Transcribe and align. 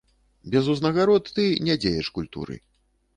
Без 0.53 0.69
узнагарод 0.73 1.25
ты 1.35 1.45
не 1.67 1.75
дзеяч 1.83 2.09
культуры. 2.17 2.57